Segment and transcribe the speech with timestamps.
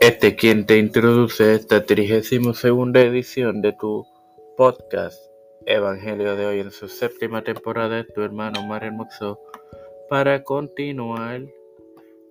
[0.00, 4.06] Este quien te introduce esta 32 segunda edición de tu
[4.56, 5.20] podcast
[5.66, 9.40] Evangelio de hoy en su séptima temporada tu hermano Mario Moxo
[10.08, 11.42] para continuar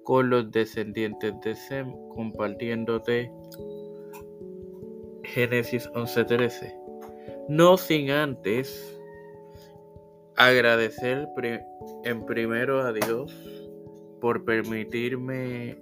[0.04, 3.30] con los descendientes de Sem compartiéndote
[5.26, 6.74] Génesis 11:13.
[7.50, 8.98] No sin antes
[10.38, 11.28] agradecer
[12.06, 13.34] en primero a Dios
[14.22, 15.78] por permitirme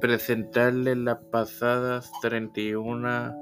[0.00, 3.34] presentarles las pasadas 31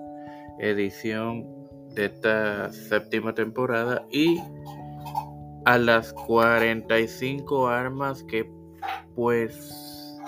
[0.59, 1.47] edición
[1.95, 4.39] de esta séptima temporada y
[5.65, 8.51] a las 45 armas que
[9.15, 10.19] pues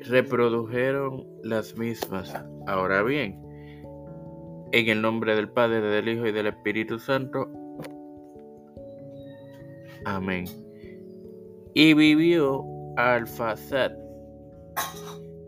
[0.00, 2.34] reprodujeron las mismas.
[2.66, 3.40] Ahora bien,
[4.72, 7.48] en el nombre del Padre, del Hijo y del Espíritu Santo.
[10.04, 10.44] Amén.
[11.74, 12.64] Y vivió
[12.96, 14.03] Alfazad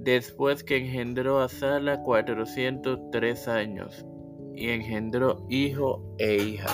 [0.07, 4.07] después que engendró a Sala 403 años
[4.55, 6.71] y engendró hijo e hija.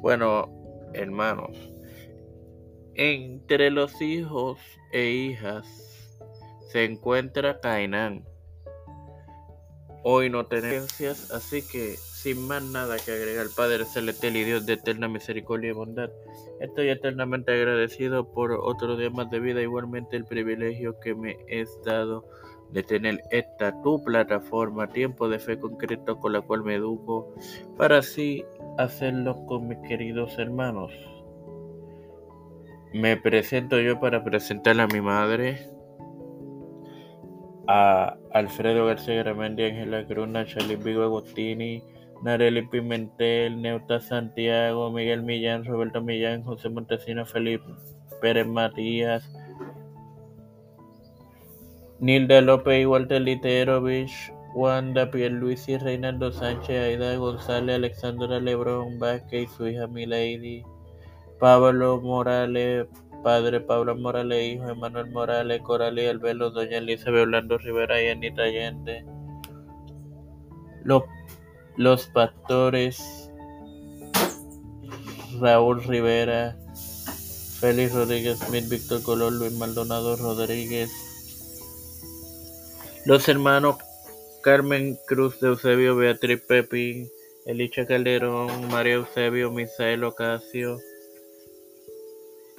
[0.00, 0.48] Bueno,
[0.94, 1.56] hermanos,
[2.94, 4.60] entre los hijos
[4.92, 5.66] e hijas
[6.70, 8.24] se encuentra Cainán.
[10.04, 10.92] Hoy no tenemos,
[11.30, 15.74] así que sin más nada que agregar, Padre Celestial y Dios de eterna misericordia y
[15.74, 16.10] bondad,
[16.60, 21.68] estoy eternamente agradecido por otro día más de vida, igualmente el privilegio que me es
[21.84, 22.24] dado
[22.70, 27.34] de tener esta tu plataforma, tiempo de fe concreto con la cual me educo,
[27.76, 28.44] para así
[28.78, 30.92] hacerlo con mis queridos hermanos.
[32.94, 35.71] Me presento yo para presentar a mi madre,
[37.68, 41.82] a Alfredo García Gramendi, Ángela Cruna, Charlie Vigo Agostini,
[42.22, 47.64] Nareli Pimentel, Neuta Santiago, Miguel Millán, Roberto Millán, José Montesino, Felipe
[48.20, 49.28] Pérez Matías,
[51.98, 59.56] Nilda López y Walter Literovich, Wanda Pierluisi, Reinaldo Sánchez, Aida González, Alexandra Lebrón Vázquez y
[59.56, 60.62] su hija Milady,
[61.38, 62.86] Pablo Morales,
[63.22, 69.04] padre Pablo Morales, hijo Emanuel Morales, Coralie Albelo, doña Elizabeth Orlando Rivera y Anita Allende.
[70.84, 71.04] Los,
[71.76, 73.30] los pastores
[75.40, 76.56] Raúl Rivera,
[77.60, 80.90] Félix Rodríguez Smith, Víctor Color, Luis Maldonado Rodríguez,
[83.06, 83.76] los hermanos
[84.42, 87.08] Carmen Cruz de Eusebio, Beatriz Pepín,
[87.46, 90.78] Elicha Calderón, María Eusebio, Misael Ocasio,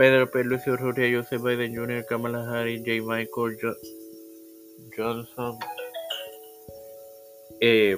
[0.04, 0.44] Pedro P.
[0.44, 3.02] Luis Urrutia, Joseph Biden Jr., Kamala Harris, J.
[3.08, 3.58] Michael
[4.98, 5.58] Johnson,
[7.62, 7.98] eh,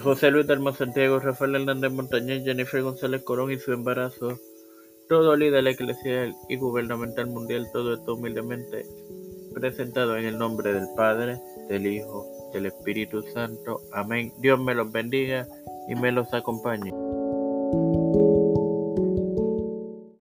[0.00, 4.38] José Luis Dalma Santiago, Rafael Hernández Montañez, Jennifer González Corón y su embarazo,
[5.08, 8.84] todo líder eclesial y gubernamental mundial, todo esto humildemente
[9.54, 11.40] presentado en el nombre del Padre,
[11.70, 13.80] del Hijo, del Espíritu Santo.
[13.94, 14.30] Amén.
[14.40, 15.46] Dios me los bendiga
[15.88, 16.92] y me los acompañe.